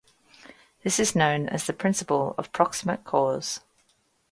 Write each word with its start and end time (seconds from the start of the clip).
This 0.81 0.99
is 0.99 1.15
known 1.15 1.47
as 1.49 1.67
the 1.67 1.73
principle 1.73 2.33
of 2.39 2.51
proximate 2.51 3.03
cause. 3.03 3.59